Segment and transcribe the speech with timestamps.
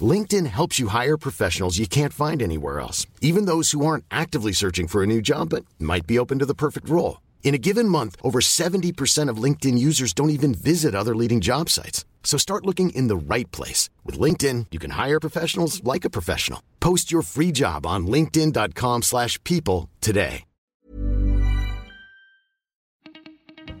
[0.00, 4.52] LinkedIn helps you hire professionals you can't find anywhere else, even those who aren't actively
[4.52, 7.22] searching for a new job but might be open to the perfect role.
[7.42, 11.70] In a given month, over 70% of LinkedIn users don't even visit other leading job
[11.70, 12.04] sites.
[12.22, 13.88] So start looking in the right place.
[14.04, 16.60] With LinkedIn, you can hire professionals like a professional.
[16.78, 20.44] Post your free job on linkedin.com slash people today.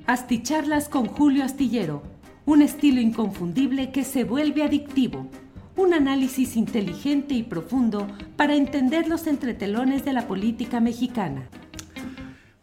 [0.06, 2.00] Asticharlas con Julio Astillero,
[2.46, 5.28] un estilo inconfundible que se vuelve adictivo.
[5.78, 11.48] Un análisis inteligente y profundo para entender los entretelones de la política mexicana.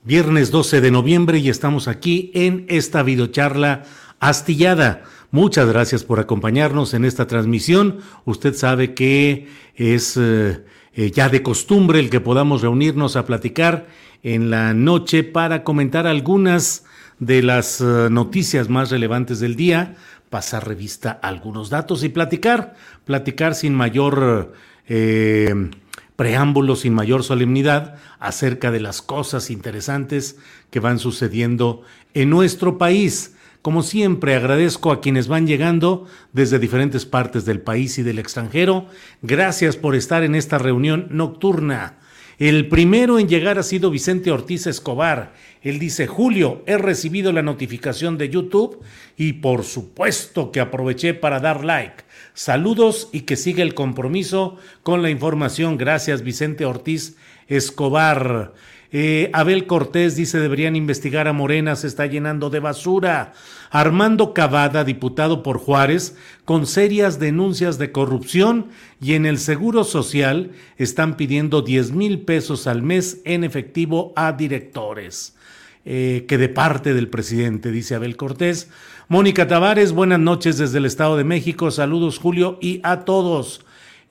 [0.04, 3.84] Viernes 12 de noviembre y estamos aquí en esta videocharla
[4.20, 5.04] astillada.
[5.32, 8.00] Muchas gracias por acompañarnos en esta transmisión.
[8.26, 13.88] Usted sabe que es eh, eh, ya de costumbre el que podamos reunirnos a platicar
[14.24, 16.84] en la noche para comentar algunas
[17.20, 19.96] de las eh, noticias más relevantes del día,
[20.30, 24.54] pasar revista a algunos datos y platicar, platicar sin mayor
[24.88, 25.72] eh,
[26.16, 30.38] preámbulo, sin mayor solemnidad acerca de las cosas interesantes
[30.70, 31.82] que van sucediendo
[32.14, 33.36] en nuestro país.
[33.62, 38.88] Como siempre, agradezco a quienes van llegando desde diferentes partes del país y del extranjero.
[39.22, 41.96] Gracias por estar en esta reunión nocturna.
[42.38, 45.34] El primero en llegar ha sido Vicente Ortiz Escobar.
[45.62, 48.82] Él dice, Julio, he recibido la notificación de YouTube
[49.16, 52.04] y por supuesto que aproveché para dar like.
[52.34, 55.78] Saludos y que siga el compromiso con la información.
[55.78, 57.16] Gracias, Vicente Ortiz
[57.48, 58.54] Escobar.
[58.98, 63.34] Eh, Abel Cortés dice deberían investigar a Morena, se está llenando de basura.
[63.70, 68.68] Armando Cavada, diputado por Juárez, con serias denuncias de corrupción
[69.02, 74.32] y en el Seguro Social están pidiendo 10 mil pesos al mes en efectivo a
[74.32, 75.36] directores.
[75.84, 78.70] Eh, que de parte del presidente, dice Abel Cortés.
[79.10, 81.70] Mónica Tavares, buenas noches desde el Estado de México.
[81.70, 83.65] Saludos, Julio, y a todos.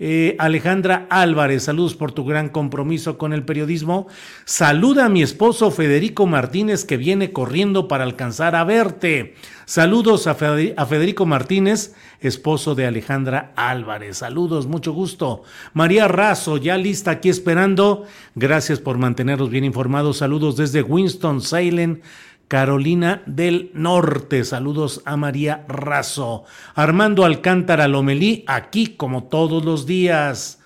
[0.06, 4.06] Eh, Alejandra Álvarez, saludos por tu gran compromiso con el periodismo.
[4.44, 9.34] Saluda a mi esposo Federico Martínez que viene corriendo para alcanzar a verte.
[9.64, 14.18] Saludos a, Federico Martínez, esposo de Alejandra Álvarez.
[14.18, 15.42] Saludos, mucho gusto.
[15.72, 18.04] María Razo, ya lista aquí esperando.
[18.34, 20.18] Gracias por mantenernos bien informados.
[20.18, 22.02] Saludos desde Winston-Salem.
[22.48, 24.44] Carolina del Norte.
[24.44, 26.44] Saludos a María Razo.
[26.74, 30.60] Armando Alcántara Lomelí, aquí como todos los días.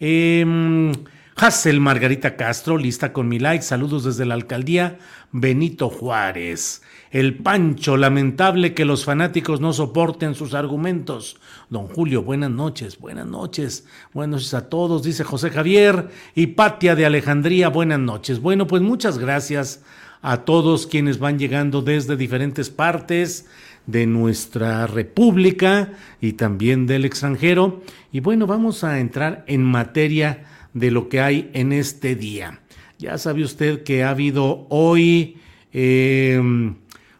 [0.00, 0.92] Eh,
[1.36, 3.64] Hassel Margarita Castro, lista con mi like.
[3.64, 4.98] Saludos desde la alcaldía
[5.32, 6.82] Benito Juárez.
[7.10, 11.36] El Pancho, lamentable que los fanáticos no soporten sus argumentos.
[11.70, 16.08] Don Julio, buenas noches, buenas noches, buenas noches a todos, dice José Javier.
[16.36, 18.40] Y Patia de Alejandría, buenas noches.
[18.40, 19.82] Bueno, pues muchas gracias
[20.24, 23.46] a todos quienes van llegando desde diferentes partes
[23.86, 27.82] de nuestra república y también del extranjero.
[28.10, 32.60] Y bueno, vamos a entrar en materia de lo que hay en este día.
[32.98, 35.36] Ya sabe usted que ha habido hoy,
[35.74, 36.76] em,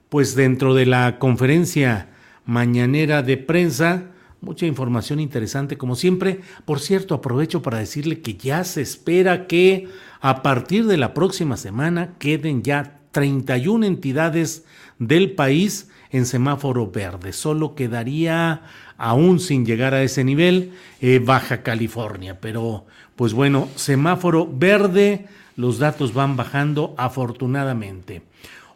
[0.08, 2.08] pues dentro de la conferencia
[2.46, 4.04] mañanera de prensa,
[4.44, 6.40] mucha información interesante como siempre.
[6.64, 9.88] Por cierto, aprovecho para decirle que ya se espera que
[10.20, 14.64] a partir de la próxima semana queden ya 31 entidades
[14.98, 17.32] del país en semáforo verde.
[17.32, 18.62] Solo quedaría,
[18.96, 22.38] aún sin llegar a ese nivel, eh, Baja California.
[22.40, 22.86] Pero,
[23.16, 25.26] pues bueno, semáforo verde,
[25.56, 28.22] los datos van bajando afortunadamente.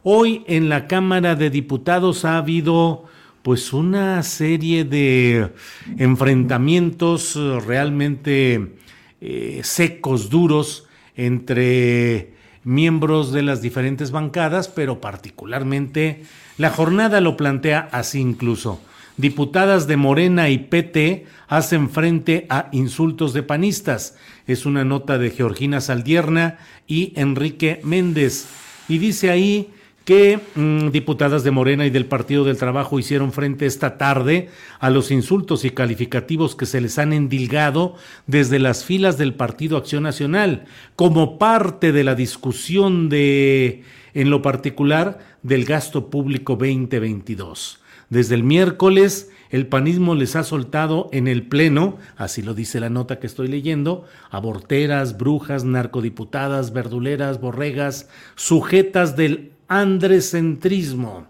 [0.03, 3.05] Hoy en la Cámara de Diputados ha habido
[3.49, 5.51] pues una serie de
[5.97, 7.35] enfrentamientos
[7.65, 8.75] realmente
[9.23, 10.87] eh, secos, duros,
[11.17, 16.25] entre miembros de las diferentes bancadas, pero particularmente
[16.59, 18.83] la jornada lo plantea así incluso.
[19.17, 24.19] Diputadas de Morena y PT hacen frente a insultos de panistas.
[24.47, 28.47] Es una nota de Georgina Saldierna y Enrique Méndez.
[28.91, 29.71] Y dice ahí
[30.09, 34.49] que mm, diputadas de Morena y del Partido del Trabajo hicieron frente esta tarde
[34.81, 37.95] a los insultos y calificativos que se les han endilgado
[38.27, 40.65] desde las filas del Partido Acción Nacional,
[40.97, 43.83] como parte de la discusión de,
[44.15, 47.83] en lo particular, del gasto público 2022.
[48.09, 52.89] Desde el miércoles, el panismo les ha soltado en el Pleno, así lo dice la
[52.89, 61.27] nota que estoy leyendo, aborteras, brujas, narcodiputadas, verduleras, borregas, sujetas del andrecentrismo.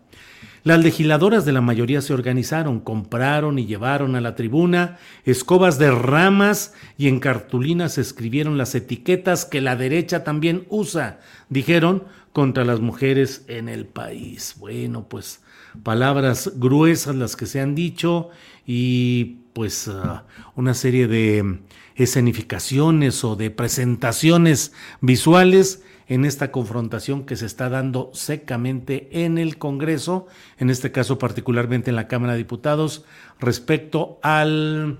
[0.64, 5.90] Las legisladoras de la mayoría se organizaron, compraron y llevaron a la tribuna escobas de
[5.90, 12.80] ramas y en cartulinas escribieron las etiquetas que la derecha también usa, dijeron, contra las
[12.80, 14.56] mujeres en el país.
[14.58, 15.40] Bueno, pues
[15.82, 18.30] palabras gruesas las que se han dicho
[18.66, 20.24] y pues ah,
[20.54, 21.60] una serie de
[21.96, 29.58] escenificaciones o de presentaciones visuales en esta confrontación que se está dando secamente en el
[29.58, 30.26] Congreso,
[30.58, 33.04] en este caso particularmente en la Cámara de Diputados,
[33.38, 34.98] respecto al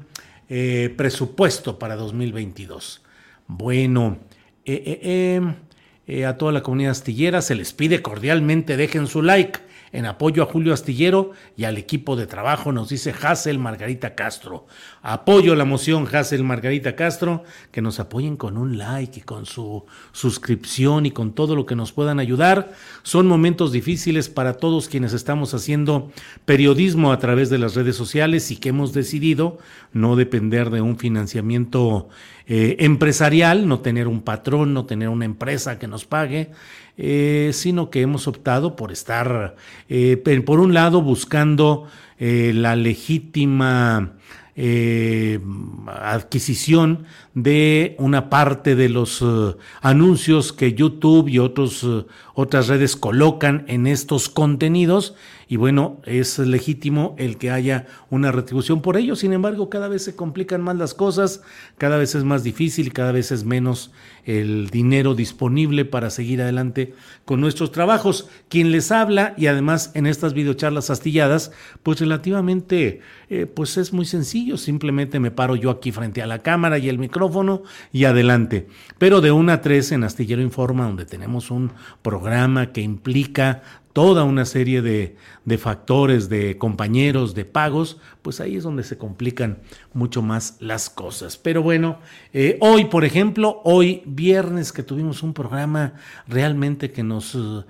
[0.49, 3.03] eh, presupuesto para 2022.
[3.47, 4.19] Bueno,
[4.67, 5.41] eh,
[6.07, 9.61] eh, a toda la comunidad astillera se les pide cordialmente dejen su like
[9.93, 14.67] en apoyo a Julio Astillero y al equipo de trabajo, nos dice Hassel Margarita Castro.
[15.03, 19.85] Apoyo la moción Hassel Margarita Castro, que nos apoyen con un like y con su
[20.13, 22.73] suscripción y con todo lo que nos puedan ayudar.
[23.03, 26.11] Son momentos difíciles para todos quienes estamos haciendo
[26.45, 29.59] periodismo a través de las redes sociales y que hemos decidido
[29.93, 32.09] no depender de un financiamiento
[32.47, 36.51] eh, empresarial, no tener un patrón, no tener una empresa que nos pague,
[36.99, 39.55] eh, sino que hemos optado por estar,
[39.89, 41.87] eh, por un lado, buscando
[42.21, 44.15] la legítima
[45.87, 47.05] adquisición
[47.43, 49.25] de una parte de los
[49.81, 51.87] anuncios que YouTube y otros,
[52.35, 55.15] otras redes colocan en estos contenidos
[55.51, 59.17] y bueno, es legítimo el que haya una retribución por ello.
[59.17, 61.41] Sin embargo, cada vez se complican más las cosas,
[61.79, 63.91] cada vez es más difícil, cada vez es menos
[64.27, 66.93] el dinero disponible para seguir adelante
[67.25, 68.29] con nuestros trabajos.
[68.51, 71.51] Quien les habla y además en estas videocharlas astilladas,
[71.83, 73.01] pues relativamente,
[73.31, 74.59] eh, pues es muy sencillo.
[74.59, 77.28] Simplemente me paro yo aquí frente a la cámara y el micrófono
[77.93, 78.69] y adelante.
[78.99, 81.73] Pero de una a tres en Astillero Informa, donde tenemos un
[82.03, 83.63] programa que implica
[83.99, 85.17] toda una serie de,
[85.59, 89.59] factores, de compañeros, de pagos, pues ahí es donde se complican
[89.93, 91.37] mucho más las cosas.
[91.37, 91.99] Pero bueno,
[92.33, 95.95] eh, hoy, por ejemplo, hoy viernes que tuvimos un programa
[96.29, 97.65] realmente que nos eh,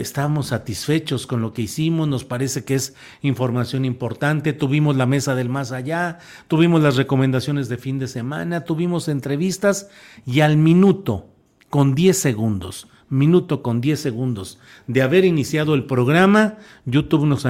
[0.00, 5.34] estamos satisfechos con lo que hicimos, nos parece que es información importante, tuvimos la mesa
[5.34, 9.90] del más allá, tuvimos las recomendaciones de fin de semana, tuvimos entrevistas
[10.24, 11.35] y al minuto,
[11.70, 17.46] con 10 segundos, minuto con 10 segundos de haber iniciado el programa, YouTube nos,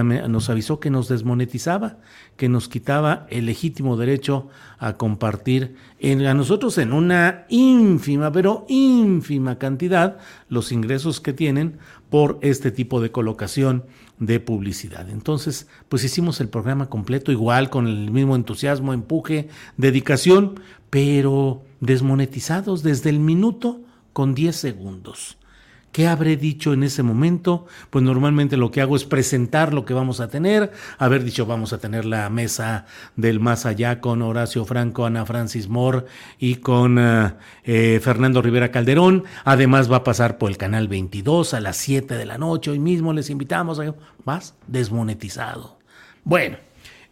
[0.51, 1.99] avisó que nos desmonetizaba,
[2.37, 4.49] que nos quitaba el legítimo derecho
[4.79, 10.19] a compartir a nosotros en una ínfima, pero ínfima cantidad
[10.49, 11.79] los ingresos que tienen
[12.11, 13.85] por este tipo de colocación
[14.19, 15.09] de publicidad.
[15.11, 20.61] Entonces, pues hicimos el programa completo igual, con el mismo entusiasmo, empuje, dedicación,
[20.91, 23.81] pero desmonetizados desde el minuto
[24.17, 25.37] con 10 segundos.
[25.93, 27.67] ¿Qué habré dicho en ese momento?
[27.91, 31.75] Pues normalmente lo que hago es presentar lo que vamos a tener, haber dicho vamos
[31.75, 36.07] a tener la mesa del más allá con Horacio Franco, Ana Francis Moore
[36.39, 39.25] y con eh, eh, Fernando Rivera Calderón.
[39.45, 42.71] Además va a pasar por el canal 22 a las 7 de la noche.
[42.71, 43.95] Hoy mismo les invitamos a
[44.25, 45.79] más desmonetizado.
[46.25, 46.57] Bueno,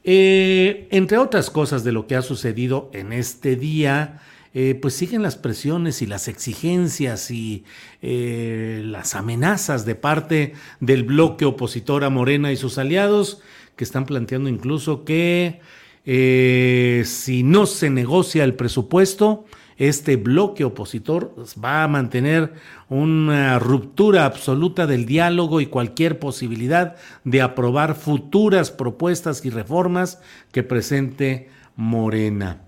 [0.04, 4.22] eh, entre otras cosas de lo que ha sucedido en este día,
[4.56, 7.64] eh, pues siguen las presiones y las exigencias y
[8.02, 13.42] eh, las amenazas de parte del bloque opositor a Morena y sus aliados,
[13.74, 15.60] que están planteando incluso que
[16.06, 19.44] eh, si no se negocia el presupuesto,
[19.76, 22.52] este bloque opositor va a mantener
[22.88, 26.94] una ruptura absoluta del diálogo y cualquier posibilidad
[27.24, 30.20] de aprobar futuras propuestas y reformas
[30.52, 32.60] que presente Morena.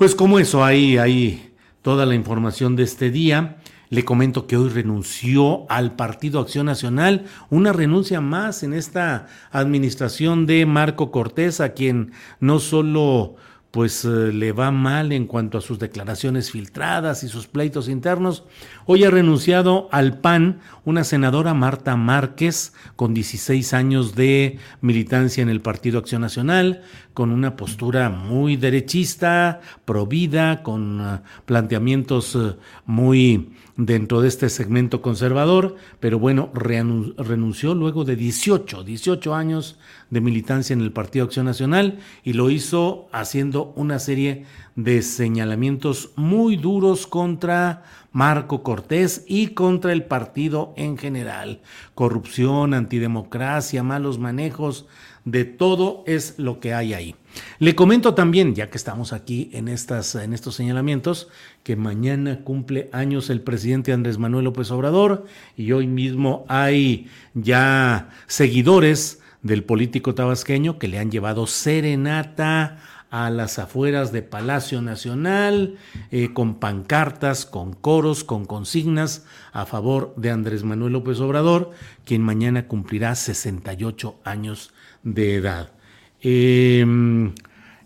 [0.00, 1.52] Pues como eso, ahí, ahí
[1.82, 3.58] toda la información de este día.
[3.90, 10.46] Le comento que hoy renunció al Partido Acción Nacional, una renuncia más en esta administración
[10.46, 13.36] de Marco Cortés, a quien no solo
[13.70, 18.44] pues eh, le va mal en cuanto a sus declaraciones filtradas y sus pleitos internos.
[18.86, 25.50] Hoy ha renunciado al PAN una senadora Marta Márquez con 16 años de militancia en
[25.50, 26.82] el Partido Acción Nacional,
[27.14, 35.00] con una postura muy derechista, provida, con uh, planteamientos uh, muy dentro de este segmento
[35.00, 39.78] conservador, pero bueno, renunció luego de 18, 18 años
[40.10, 44.44] de militancia en el Partido Acción Nacional y lo hizo haciendo una serie
[44.76, 51.60] de señalamientos muy duros contra Marco Cortés y contra el partido en general.
[51.94, 54.86] Corrupción, antidemocracia, malos manejos,
[55.24, 57.14] de todo es lo que hay ahí.
[57.58, 61.28] Le comento también, ya que estamos aquí en, estas, en estos señalamientos,
[61.62, 68.10] que mañana cumple años el presidente Andrés Manuel López Obrador y hoy mismo hay ya
[68.26, 72.78] seguidores del político tabasqueño que le han llevado serenata
[73.10, 75.76] a las afueras de Palacio Nacional,
[76.12, 81.72] eh, con pancartas, con coros, con consignas a favor de Andrés Manuel López Obrador,
[82.04, 84.72] quien mañana cumplirá 68 años
[85.02, 85.72] de edad.
[86.20, 87.32] Em,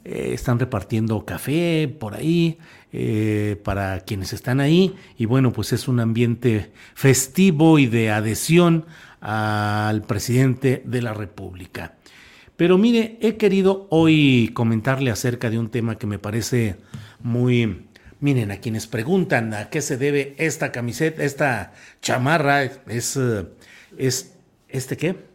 [0.05, 2.59] eh, están repartiendo café por ahí
[2.93, 8.87] eh, para quienes están ahí y bueno, pues es un ambiente festivo y de adhesión
[9.21, 11.95] al presidente de la República.
[12.57, 16.77] Pero mire, he querido hoy comentarle acerca de un tema que me parece
[17.21, 17.87] muy...
[18.21, 23.19] Miren, a quienes preguntan a qué se debe esta camiseta, esta chamarra, es,
[23.99, 24.35] es
[24.69, 25.34] ¿este qué?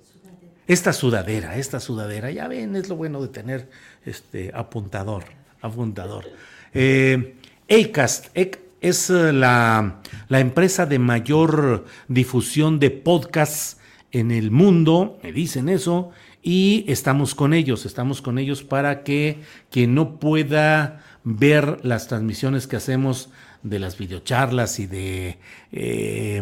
[0.69, 3.71] Esta sudadera, esta sudadera, ya ven, es lo bueno de tener
[4.05, 5.23] este apuntador,
[5.61, 6.25] apuntador.
[6.75, 8.27] Eh, Acast
[8.79, 13.77] es la, la empresa de mayor difusión de podcasts
[14.11, 16.11] en el mundo, me dicen eso,
[16.43, 19.39] y estamos con ellos, estamos con ellos para que
[19.71, 23.31] quien no pueda ver las transmisiones que hacemos
[23.63, 25.37] de las videocharlas y de,
[25.71, 26.41] eh,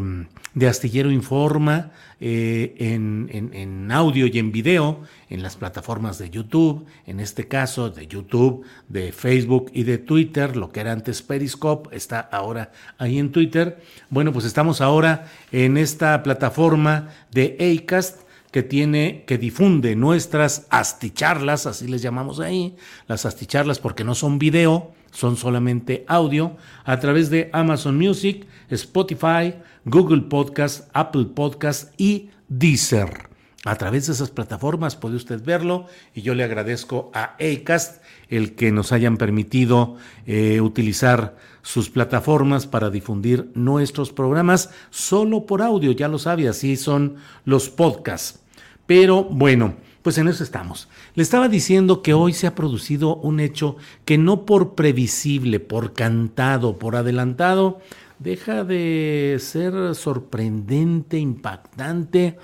[0.54, 6.86] de Astillero Informa eh, en, en, audio y en video en las plataformas de YouTube,
[7.06, 11.96] en este caso de YouTube, de Facebook y de Twitter, lo que era antes Periscope,
[11.96, 13.82] está ahora ahí en Twitter.
[14.10, 18.22] Bueno, pues estamos ahora en esta plataforma de Acast
[18.52, 22.76] que tiene, que difunde nuestras asticharlas, así les llamamos ahí,
[23.08, 29.56] las asticharlas porque no son video, son solamente audio, a través de Amazon Music, Spotify,
[29.86, 33.28] Google Podcast, Apple Podcast y Deezer.
[33.66, 38.56] A través de esas plataformas puede usted verlo y yo le agradezco a Acast el
[38.56, 45.92] que nos hayan permitido eh, utilizar sus plataformas para difundir nuestros programas solo por audio,
[45.92, 48.40] ya lo sabe, así son los podcasts.
[48.86, 49.76] Pero bueno,
[50.08, 50.88] pues en eso estamos.
[51.16, 55.92] Le estaba diciendo que hoy se ha producido un hecho que no por previsible, por
[55.92, 57.82] cantado, por adelantado,
[58.18, 62.38] deja de ser sorprendente, impactante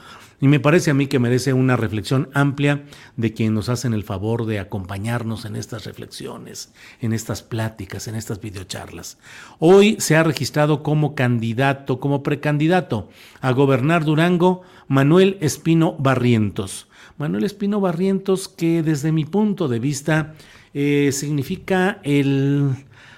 [0.44, 2.84] y me parece a mí que merece una reflexión amplia
[3.16, 8.16] de quien nos hacen el favor de acompañarnos en estas reflexiones, en estas pláticas, en
[8.16, 9.18] estas videocharlas.
[9.60, 13.08] Hoy se ha registrado como candidato, como precandidato
[13.40, 16.90] a gobernar Durango, Manuel Espino Barrientos.
[17.18, 20.34] Manuel Espino Barrientos que desde mi punto de vista
[20.74, 22.76] eh, significa el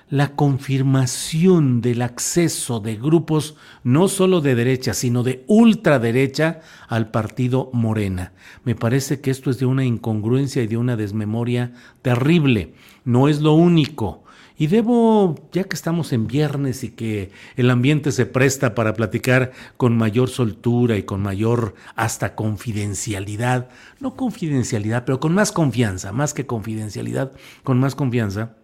[0.09, 7.69] la confirmación del acceso de grupos no solo de derecha, sino de ultraderecha al partido
[7.73, 8.33] Morena.
[8.63, 12.73] Me parece que esto es de una incongruencia y de una desmemoria terrible.
[13.03, 14.23] No es lo único.
[14.57, 19.51] Y debo, ya que estamos en viernes y que el ambiente se presta para platicar
[19.75, 23.67] con mayor soltura y con mayor hasta confidencialidad,
[23.99, 27.33] no confidencialidad, pero con más confianza, más que confidencialidad,
[27.63, 28.55] con más confianza,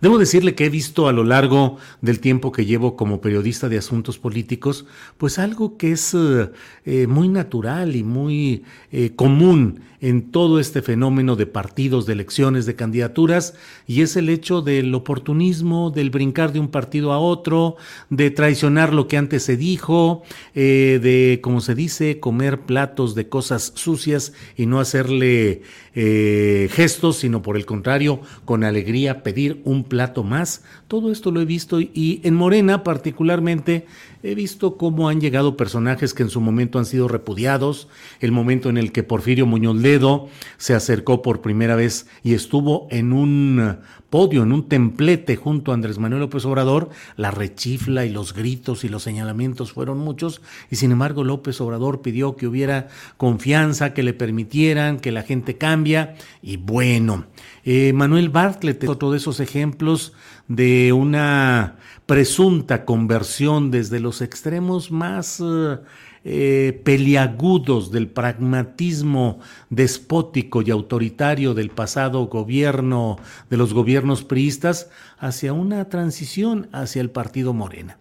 [0.00, 3.78] Debo decirle que he visto a lo largo del tiempo que llevo como periodista de
[3.78, 4.86] asuntos políticos,
[5.16, 6.50] pues algo que es eh,
[6.84, 8.62] eh, muy natural y muy
[8.92, 13.54] eh, común en todo este fenómeno de partidos, de elecciones, de candidaturas,
[13.88, 17.74] y es el hecho del oportunismo, del brincar de un partido a otro,
[18.08, 20.22] de traicionar lo que antes se dijo,
[20.54, 25.62] de, como se dice, comer platos de cosas sucias y no hacerle
[25.94, 30.62] gestos, sino por el contrario, con alegría pedir un plato más.
[30.86, 33.86] Todo esto lo he visto y en Morena particularmente
[34.22, 37.88] he visto cómo han llegado personajes que en su momento han sido repudiados,
[38.20, 42.88] el momento en el que Porfirio Muñoz Ledo se acercó por primera vez y estuvo
[42.90, 43.78] en un
[44.10, 48.84] podio, en un templete junto a Andrés Manuel López Obrador, la rechifla y los gritos
[48.84, 54.02] y los señalamientos fueron muchos y sin embargo López Obrador pidió que hubiera confianza, que
[54.02, 57.26] le permitieran, que la gente cambia y bueno,
[57.70, 60.14] Eh, Manuel Bartlett es otro de esos ejemplos
[60.46, 65.76] de una presunta conversión desde los extremos más eh,
[66.24, 73.18] eh, peliagudos del pragmatismo despótico y autoritario del pasado gobierno,
[73.50, 77.98] de los gobiernos priistas, hacia una transición hacia el partido Morena.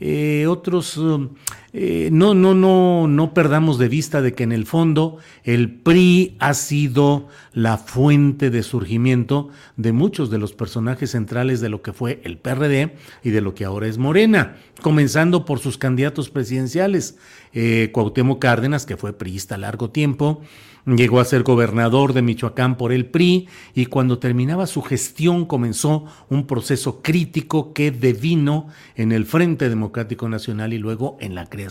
[0.00, 1.00] Eh, otros,
[1.76, 6.36] eh, no, no, no, no perdamos de vista de que en el fondo el PRI
[6.38, 11.92] ha sido la fuente de surgimiento de muchos de los personajes centrales de lo que
[11.92, 17.18] fue el PRD y de lo que ahora es Morena, comenzando por sus candidatos presidenciales,
[17.52, 20.42] eh, Cuauhtémoc Cárdenas, que fue priista largo tiempo,
[20.86, 26.04] Llegó a ser gobernador de Michoacán por el PRI y cuando terminaba su gestión comenzó
[26.28, 31.63] un proceso crítico que devino en el Frente Democrático Nacional y luego en la creación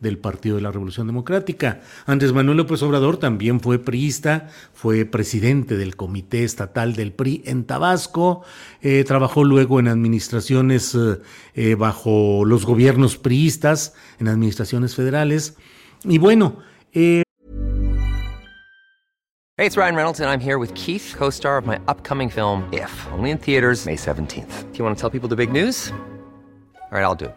[0.00, 1.80] del Partido de la Revolución Democrática.
[2.06, 7.64] Andrés Manuel López Obrador también fue priista, fue presidente del Comité Estatal del PRI en
[7.64, 8.42] Tabasco,
[8.82, 11.18] eh, trabajó luego en administraciones eh,
[11.54, 15.56] eh, bajo los gobiernos priistas, en administraciones federales.
[16.04, 16.58] Y bueno,
[19.58, 22.62] Hey, it's Ryan Reynolds, and I'm here with Keith, co star of my upcoming film,
[22.72, 24.72] If, only in theaters, May 17th.
[24.72, 25.92] Do you want to tell people the big news?
[26.90, 27.36] All right, I'll do it.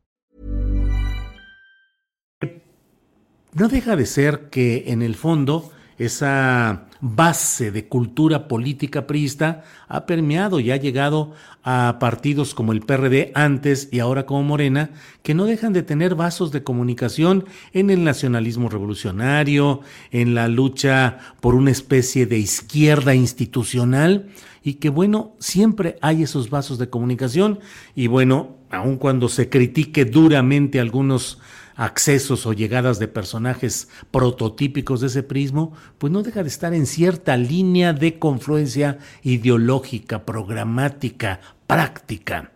[3.53, 10.05] No deja de ser que en el fondo esa base de cultura política priista ha
[10.05, 11.33] permeado y ha llegado
[11.63, 16.15] a partidos como el PRD antes y ahora como Morena, que no dejan de tener
[16.15, 23.13] vasos de comunicación en el nacionalismo revolucionario, en la lucha por una especie de izquierda
[23.13, 24.29] institucional
[24.63, 27.59] y que bueno, siempre hay esos vasos de comunicación.
[27.95, 31.39] Y bueno, aun cuando se critique duramente algunos
[31.75, 36.85] accesos o llegadas de personajes prototípicos de ese prismo, pues no deja de estar en
[36.85, 42.50] cierta línea de confluencia ideológica, programática, práctica.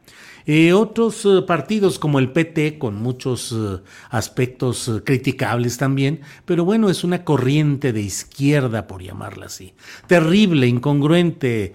[0.47, 6.89] Eh, otros eh, partidos como el PT, con muchos eh, aspectos criticables también, pero bueno,
[6.89, 9.73] es una corriente de izquierda, por llamarla así.
[10.07, 11.73] Terrible, incongruente,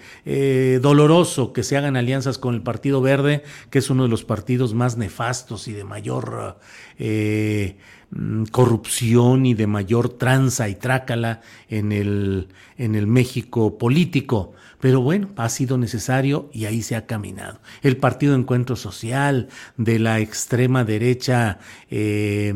[0.80, 4.74] doloroso que se hagan alianzas con el Partido Verde, que es uno de los partidos
[4.74, 6.58] más nefastos y de mayor
[8.10, 14.54] mm, corrupción y de mayor tranza y trácala en el, en el México político.
[14.80, 17.60] Pero bueno, ha sido necesario y ahí se ha caminado.
[17.82, 21.58] El Partido Encuentro Social de la extrema derecha,
[21.90, 22.54] eh,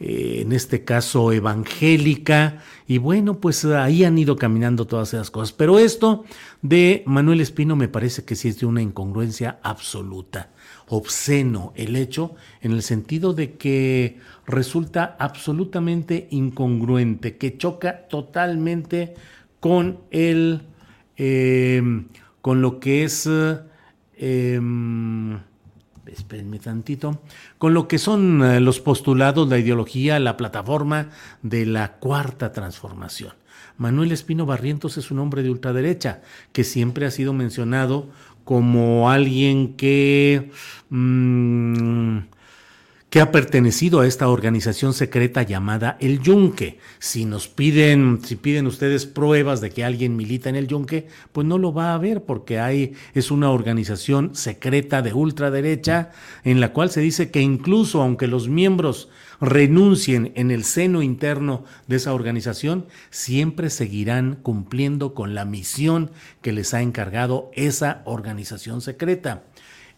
[0.00, 5.52] eh, en este caso evangélica, y bueno, pues ahí han ido caminando todas esas cosas.
[5.52, 6.24] Pero esto
[6.62, 10.50] de Manuel Espino me parece que sí es de una incongruencia absoluta,
[10.88, 19.14] obsceno el hecho, en el sentido de que resulta absolutamente incongruente, que choca totalmente
[19.60, 20.62] con el
[21.16, 22.06] Em,
[22.40, 23.28] con lo que es,
[24.16, 25.38] em,
[26.06, 27.22] espérenme tantito,
[27.58, 31.10] con lo que son eh, los postulados, la ideología, la plataforma
[31.42, 33.32] de la cuarta transformación.
[33.78, 38.08] Manuel Espino Barrientos es un hombre de ultraderecha que siempre ha sido mencionado
[38.44, 40.50] como alguien que
[40.90, 42.18] mm,
[43.14, 46.80] que ha pertenecido a esta organización secreta llamada el Yunque.
[46.98, 51.46] Si nos piden, si piden ustedes pruebas de que alguien milita en el Yunque, pues
[51.46, 56.10] no lo va a haber porque hay, es una organización secreta de ultraderecha
[56.42, 59.08] en la cual se dice que incluso aunque los miembros
[59.40, 66.10] renuncien en el seno interno de esa organización, siempre seguirán cumpliendo con la misión
[66.42, 69.44] que les ha encargado esa organización secreta.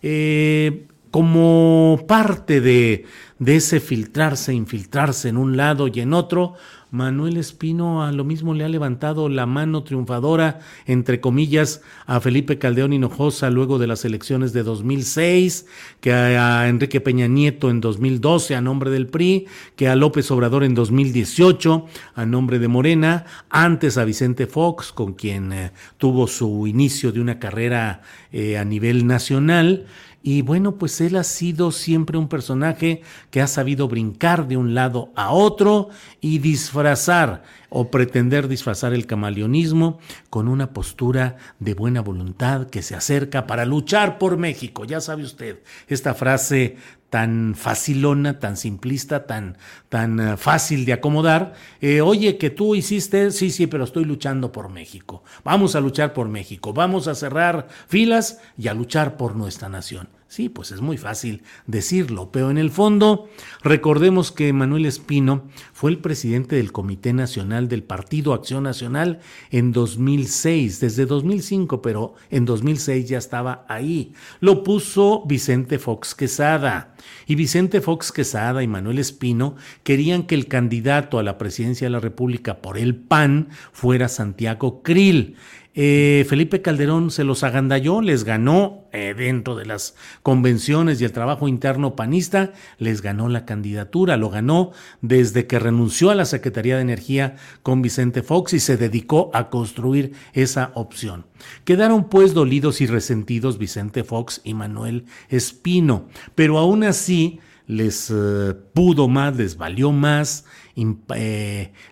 [0.03, 3.07] Eh, como parte de,
[3.43, 6.57] ese filtrarse, infiltrarse en un lado y en otro,
[6.91, 12.59] Manuel Espino a lo mismo le ha levantado la mano triunfadora, entre comillas, a Felipe
[12.59, 15.65] Caldeón Hinojosa luego de las elecciones de 2006,
[16.01, 20.65] que a Enrique Peña Nieto en 2012 a nombre del PRI, que a López Obrador
[20.65, 26.67] en 2018 a nombre de Morena, antes a Vicente Fox, con quien eh, tuvo su
[26.67, 28.03] inicio de una carrera
[28.33, 29.87] eh, a nivel nacional,
[30.23, 34.75] y bueno, pues él ha sido siempre un personaje que ha sabido brincar de un
[34.75, 40.01] lado a otro y disfrazar o pretender disfrazar el camaleonismo
[40.31, 44.85] con una postura de buena voluntad que se acerca para luchar por México.
[44.85, 46.77] Ya sabe usted, esta frase
[47.11, 49.57] tan facilona, tan simplista, tan,
[49.89, 51.55] tan eh, fácil de acomodar.
[51.81, 55.23] Eh, oye, que tú hiciste, sí, sí, pero estoy luchando por México.
[55.45, 60.09] Vamos a luchar por México, vamos a cerrar filas y a luchar por nuestra nación.
[60.29, 63.29] Sí, pues es muy fácil decirlo, pero en el fondo
[63.63, 69.21] recordemos que Manuel Espino fue el presidente del Comité Nacional del Partido Acción Nacional
[69.53, 74.15] en 2006, desde 2005, pero en 2006 ya estaba ahí.
[74.41, 76.97] Lo puso Vicente Fox Quesada.
[77.29, 81.93] Y Vicente Fox Quesada y Manuel Espino querían que el candidato a la presidencia de
[81.93, 85.37] la República por el PAN fuera Santiago Krill.
[85.79, 91.13] Eh, Felipe Calderón se los agandalló, les ganó eh, dentro de las convenciones y el
[91.13, 96.77] trabajo interno panista, les ganó la candidatura, lo ganó desde que renunció a la Secretaría
[96.77, 101.27] de Energía con Vicente Fox y se dedicó a construir esa opción.
[101.67, 108.55] Quedaron pues dolidos y resentidos Vicente Fox y Manuel Espino, pero aún así les eh,
[108.73, 110.47] pudo más, les valió más,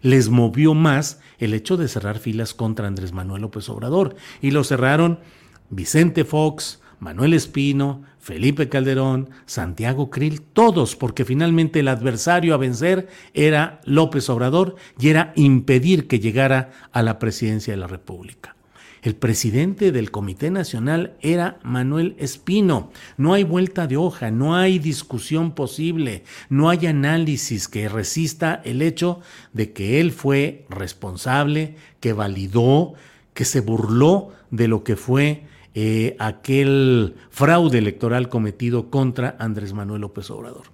[0.02, 4.16] les movió más el hecho de cerrar filas contra Andrés Manuel López Obrador.
[4.42, 5.20] Y lo cerraron
[5.70, 13.08] Vicente Fox, Manuel Espino, Felipe Calderón, Santiago Krill, todos, porque finalmente el adversario a vencer
[13.34, 18.56] era López Obrador y era impedir que llegara a la presidencia de la República.
[19.04, 22.90] El presidente del Comité Nacional era Manuel Espino.
[23.18, 28.80] No hay vuelta de hoja, no hay discusión posible, no hay análisis que resista el
[28.80, 29.20] hecho
[29.52, 32.94] de que él fue responsable, que validó,
[33.34, 35.42] que se burló de lo que fue
[35.74, 40.73] eh, aquel fraude electoral cometido contra Andrés Manuel López Obrador.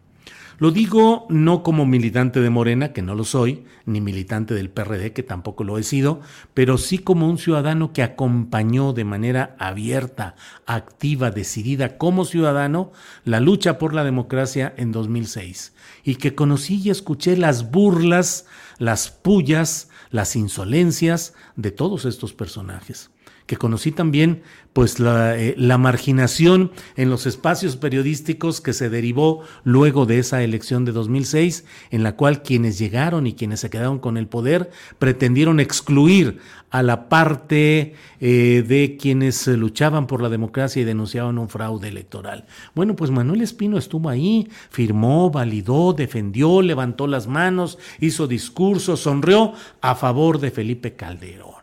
[0.60, 5.14] Lo digo no como militante de Morena, que no lo soy, ni militante del PRD,
[5.14, 6.20] que tampoco lo he sido,
[6.52, 10.34] pero sí como un ciudadano que acompañó de manera abierta,
[10.66, 12.92] activa, decidida como ciudadano
[13.24, 15.72] la lucha por la democracia en 2006
[16.04, 18.44] y que conocí y escuché las burlas,
[18.76, 23.10] las pullas, las insolencias de todos estos personajes
[23.50, 29.42] que conocí también pues la, eh, la, marginación en los espacios periodísticos que se derivó
[29.64, 33.98] luego de esa elección de 2006, en la cual quienes llegaron y quienes se quedaron
[33.98, 36.38] con el poder pretendieron excluir
[36.70, 42.46] a la parte eh, de quienes luchaban por la democracia y denunciaban un fraude electoral.
[42.76, 49.54] Bueno, pues Manuel Espino estuvo ahí, firmó, validó, defendió, levantó las manos, hizo discursos, sonrió
[49.80, 51.59] a favor de Felipe Calderón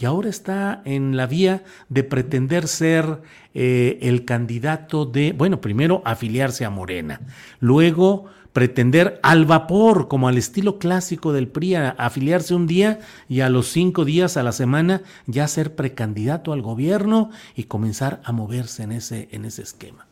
[0.00, 3.20] y ahora está en la vía de pretender ser
[3.52, 7.20] eh, el candidato de, bueno, primero afiliarse a Morena,
[7.58, 13.48] luego pretender al vapor, como al estilo clásico del PRI, afiliarse un día y a
[13.48, 18.82] los cinco días a la semana ya ser precandidato al gobierno y comenzar a moverse
[18.82, 20.09] en ese, en ese esquema.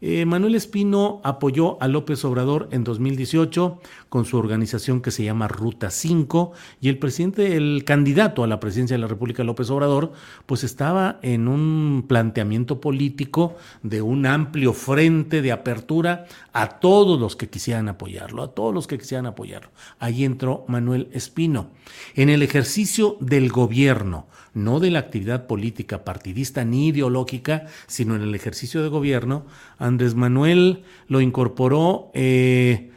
[0.00, 5.48] Eh, Manuel Espino apoyó a López Obrador en 2018 con su organización que se llama
[5.48, 10.12] Ruta 5 y el presidente, el candidato a la presidencia de la República, López Obrador,
[10.46, 17.36] pues estaba en un planteamiento político de un amplio frente de apertura a todos los
[17.36, 19.70] que quisieran apoyarlo, a todos los que quisieran apoyarlo.
[19.98, 21.70] Ahí entró Manuel Espino.
[22.14, 28.22] En el ejercicio del gobierno, no de la actividad política partidista ni ideológica, sino en
[28.22, 29.44] el ejercicio de gobierno,
[29.78, 32.90] Andrés Manuel lo incorporó, eh,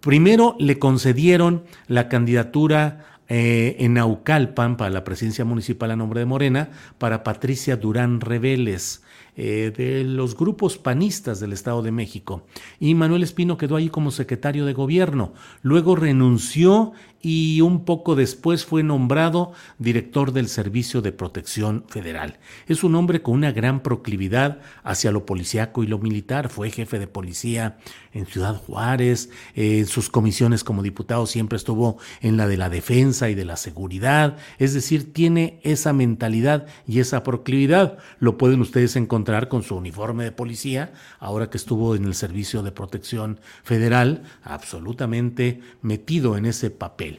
[0.00, 6.26] primero le concedieron la candidatura eh, en Naucalpan para la presidencia municipal a nombre de
[6.26, 9.02] Morena para Patricia Durán Reveles.
[9.36, 12.42] Eh, de los grupos panistas del Estado de México.
[12.80, 15.32] Y Manuel Espino quedó ahí como secretario de gobierno.
[15.62, 22.38] Luego renunció y un poco después fue nombrado director del Servicio de Protección Federal.
[22.66, 26.48] Es un hombre con una gran proclividad hacia lo policíaco y lo militar.
[26.48, 27.78] Fue jefe de policía
[28.12, 33.28] en Ciudad Juárez, en sus comisiones como diputado siempre estuvo en la de la defensa
[33.28, 34.36] y de la seguridad.
[34.58, 37.98] Es decir, tiene esa mentalidad y esa proclividad.
[38.18, 42.62] Lo pueden ustedes encontrar con su uniforme de policía, ahora que estuvo en el Servicio
[42.62, 47.09] de Protección Federal, absolutamente metido en ese papel.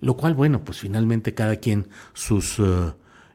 [0.00, 2.92] Lo cual, bueno, pues finalmente cada quien sus eh,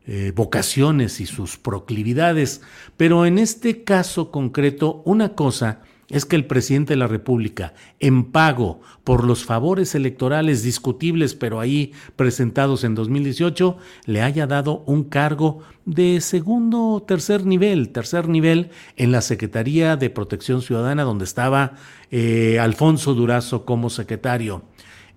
[0.07, 2.61] eh, vocaciones y sus proclividades,
[2.97, 8.25] pero en este caso concreto, una cosa es que el presidente de la República, en
[8.25, 15.05] pago por los favores electorales discutibles, pero ahí presentados en 2018, le haya dado un
[15.05, 21.23] cargo de segundo o tercer nivel, tercer nivel en la Secretaría de Protección Ciudadana, donde
[21.23, 21.75] estaba
[22.11, 24.63] eh, Alfonso Durazo como secretario.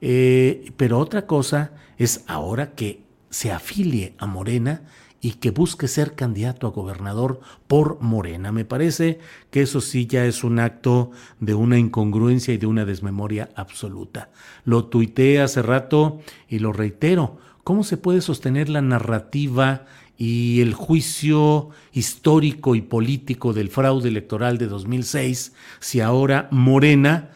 [0.06, 4.82] Eh, pero otra cosa es ahora que se afilie a Morena
[5.22, 8.52] y que busque ser candidato a gobernador por Morena.
[8.52, 9.18] Me parece
[9.50, 14.28] que eso sí ya es un acto de una incongruencia y de una desmemoria absoluta.
[14.66, 17.38] Lo tuiteé hace rato y lo reitero.
[17.64, 19.86] ¿Cómo se puede sostener la narrativa
[20.18, 27.30] y el juicio histórico y político del fraude electoral de 2006 si ahora Morena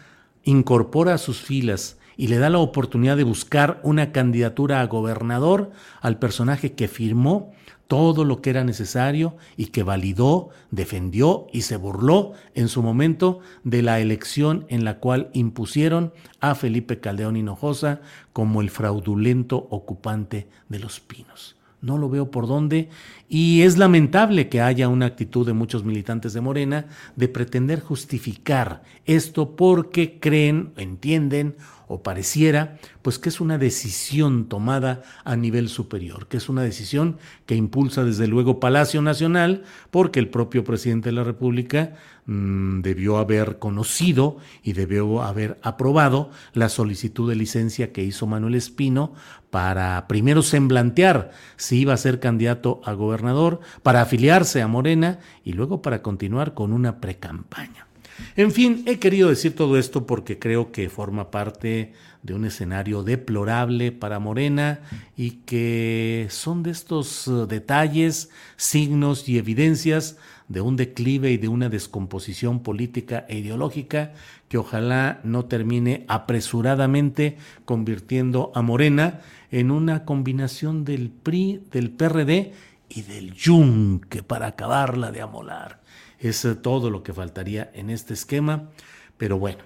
[0.45, 5.71] incorpora a sus filas y le da la oportunidad de buscar una candidatura a gobernador
[6.03, 7.53] al personaje que firmó
[7.87, 13.39] todo lo que era necesario y que validó, defendió y se burló en su momento
[13.63, 18.01] de la elección en la cual impusieron a Felipe Caldeón Hinojosa
[18.33, 21.57] como el fraudulento ocupante de los pinos.
[21.81, 22.89] No lo veo por dónde
[23.29, 28.83] y es lamentable que haya una actitud de muchos militantes de Morena de pretender justificar
[29.07, 31.55] esto porque creen, entienden
[31.89, 37.17] o pareciera, pues que es una decisión tomada a nivel superior, que es una decisión
[37.47, 41.95] que impulsa desde luego Palacio Nacional, porque el propio presidente de la República
[42.27, 48.55] mm, debió haber conocido y debió haber aprobado la solicitud de licencia que hizo Manuel
[48.55, 49.15] Espino
[49.51, 55.55] para primero semblantear si iba a ser candidato a gobernador, para afiliarse a Morena y
[55.55, 57.88] luego para continuar con una precampaña.
[58.37, 63.03] En fin, he querido decir todo esto porque creo que forma parte de un escenario
[63.03, 64.81] deplorable para Morena
[65.17, 70.17] y que son de estos uh, detalles, signos y evidencias
[70.49, 74.13] de un declive y de una descomposición política e ideológica
[74.49, 82.53] que ojalá no termine apresuradamente convirtiendo a Morena en una combinación del PRI, del PRD
[82.89, 85.81] y del Yunque para acabarla de amolar.
[86.19, 88.71] Es eh, todo lo que faltaría en este esquema.
[89.17, 89.59] Pero bueno,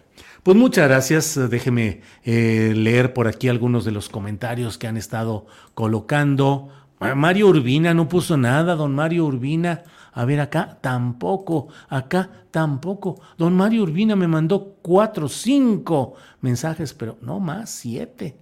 [0.42, 1.38] pues muchas gracias.
[1.50, 6.68] Déjeme eh, leer por aquí algunos de los comentarios que han estado colocando.
[7.16, 9.82] Mario Urbina no puso nada, don Mario Urbina.
[10.12, 13.20] A ver, acá tampoco, acá tampoco.
[13.38, 18.41] Don Mario Urbina me mandó cuatro, cinco mensajes, pero no más, siete.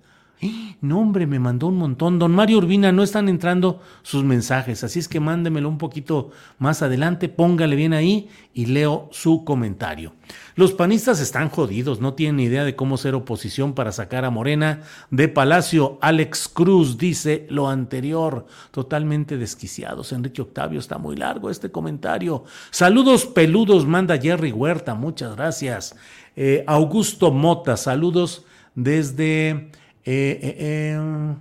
[0.80, 2.18] No, hombre, me mandó un montón.
[2.18, 6.80] Don Mario Urbina, no están entrando sus mensajes, así es que mándemelo un poquito más
[6.80, 10.14] adelante, póngale bien ahí y leo su comentario.
[10.54, 14.80] Los panistas están jodidos, no tienen idea de cómo ser oposición para sacar a Morena
[15.10, 15.98] de Palacio.
[16.00, 20.12] Alex Cruz dice lo anterior, totalmente desquiciados.
[20.12, 22.44] Enrique Octavio, está muy largo este comentario.
[22.70, 25.94] Saludos peludos, manda Jerry Huerta, muchas gracias.
[26.34, 29.70] Eh, Augusto Mota, saludos desde
[30.04, 31.36] eh,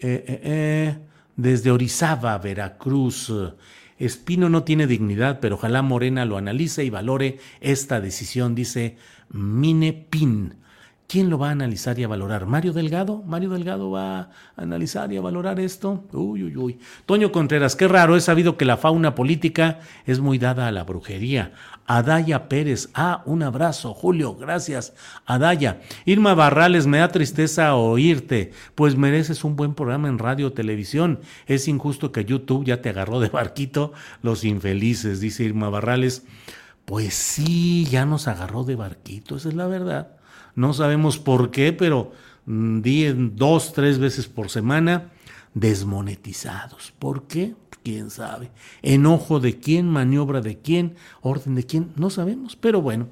[0.00, 0.98] eh, eh,
[1.36, 3.32] desde Orizaba, Veracruz.
[3.98, 8.96] Espino no tiene dignidad, pero ojalá Morena lo analice y valore esta decisión, dice
[9.30, 10.54] Mine Pin.
[11.10, 12.44] ¿Quién lo va a analizar y a valorar?
[12.44, 13.22] ¿Mario Delgado?
[13.22, 16.04] ¿Mario Delgado va a analizar y a valorar esto?
[16.12, 16.78] Uy, uy, uy.
[17.06, 20.84] Toño Contreras, qué raro, he sabido que la fauna política es muy dada a la
[20.84, 21.52] brujería.
[21.86, 24.92] Adaya Pérez, ah, un abrazo, Julio, gracias.
[25.24, 25.80] Adaya.
[26.04, 31.20] Irma Barrales, me da tristeza oírte, pues mereces un buen programa en radio o televisión.
[31.46, 36.26] Es injusto que YouTube ya te agarró de barquito, los infelices, dice Irma Barrales.
[36.84, 40.17] Pues sí, ya nos agarró de barquito, esa es la verdad.
[40.58, 42.10] No sabemos por qué, pero
[42.46, 42.80] mm,
[43.36, 45.12] dos, tres veces por semana
[45.54, 46.92] desmonetizados.
[46.98, 47.54] ¿Por qué?
[47.84, 48.50] Quién sabe.
[48.82, 52.56] Enojo de quién, maniobra de quién, orden de quién, no sabemos.
[52.56, 53.06] Pero bueno,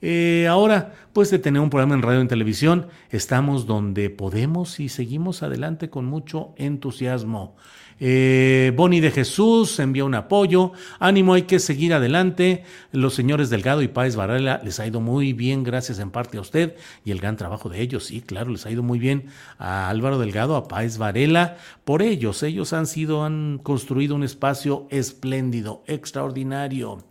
[0.00, 4.80] eh, ahora, pues de tener un programa en radio y en televisión, estamos donde podemos
[4.80, 7.56] y seguimos adelante con mucho entusiasmo.
[7.98, 10.72] Eh, de Jesús envía un apoyo.
[10.98, 12.64] Ánimo, hay que seguir adelante.
[12.92, 16.40] Los señores Delgado y Páez Varela les ha ido muy bien, gracias en parte a
[16.40, 18.04] usted y el gran trabajo de ellos.
[18.04, 19.26] Sí, claro, les ha ido muy bien
[19.58, 21.56] a Álvaro Delgado, a Páez Varela.
[21.84, 27.04] Por ellos, ellos han sido, han construido un espacio espléndido, extraordinario.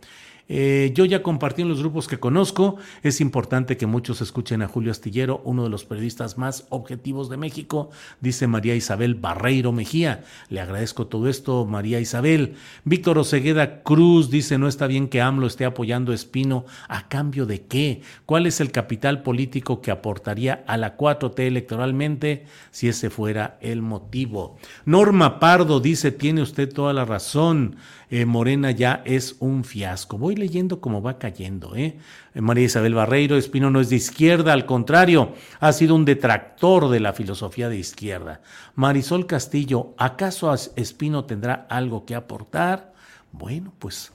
[0.48, 2.76] Eh, yo ya compartí en los grupos que conozco.
[3.02, 7.36] Es importante que muchos escuchen a Julio Astillero, uno de los periodistas más objetivos de
[7.36, 10.24] México, dice María Isabel Barreiro Mejía.
[10.48, 12.54] Le agradezco todo esto, María Isabel.
[12.84, 16.64] Víctor Osegueda Cruz dice: No está bien que AMLO esté apoyando a Espino.
[16.88, 18.02] ¿A cambio de qué?
[18.24, 23.82] ¿Cuál es el capital político que aportaría a la 4T electoralmente si ese fuera el
[23.82, 24.56] motivo?
[24.84, 27.76] Norma Pardo dice: Tiene usted toda la razón.
[28.08, 30.16] Eh, Morena ya es un fiasco.
[30.16, 31.74] Voy leyendo cómo va cayendo.
[31.76, 31.96] ¿eh?
[32.34, 37.00] María Isabel Barreiro, Espino no es de izquierda, al contrario, ha sido un detractor de
[37.00, 38.40] la filosofía de izquierda.
[38.74, 42.92] Marisol Castillo, ¿acaso Espino tendrá algo que aportar?
[43.32, 44.12] Bueno, pues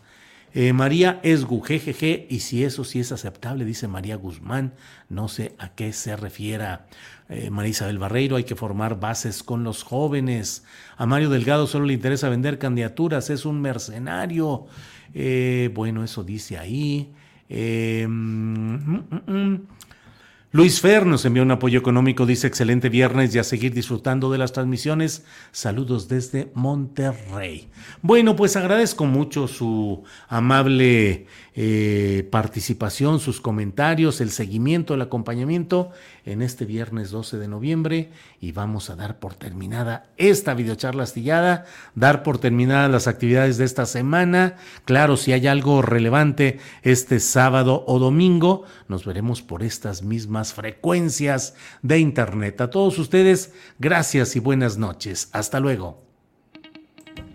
[0.53, 4.73] eh, María es jejeje, y si eso sí es aceptable, dice María Guzmán,
[5.07, 6.87] no sé a qué se refiera
[7.31, 10.65] eh, María Isabel Barreiro, hay que formar bases con los jóvenes.
[10.97, 14.65] A Mario Delgado solo le interesa vender candidaturas, es un mercenario.
[15.13, 17.13] Eh, bueno, eso dice ahí.
[17.49, 19.67] Mm, mm, mm,
[20.53, 24.37] Luis Fer nos envió un apoyo económico, dice excelente viernes y a seguir disfrutando de
[24.37, 25.25] las transmisiones.
[25.53, 27.69] Saludos desde Monterrey.
[28.01, 35.91] Bueno, pues agradezco mucho su amable eh, participación, sus comentarios, el seguimiento, el acompañamiento
[36.25, 38.09] en este viernes 12 de noviembre
[38.39, 43.65] y vamos a dar por terminada esta videocharla astillada, dar por terminadas las actividades de
[43.65, 44.55] esta semana.
[44.85, 51.55] Claro, si hay algo relevante este sábado o domingo, nos veremos por estas mismas frecuencias
[51.81, 52.61] de Internet.
[52.61, 55.29] A todos ustedes, gracias y buenas noches.
[55.33, 56.10] Hasta luego.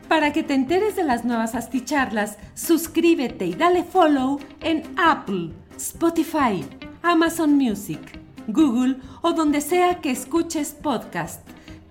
[0.09, 6.64] Para que te enteres de las nuevas asticharlas, suscríbete y dale follow en Apple, Spotify,
[7.03, 8.01] Amazon Music,
[8.47, 11.45] Google o donde sea que escuches podcast.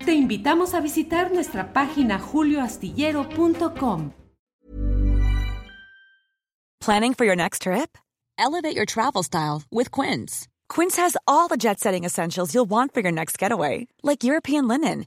[0.04, 4.12] Te invitamos a visitar nuestra página julioastillero.com.
[6.80, 7.98] Planning for your next trip?
[8.38, 10.48] Elevate your travel style with Quince.
[10.68, 14.68] Quince has all the jet setting essentials you'll want for your next getaway, like European
[14.68, 15.06] linen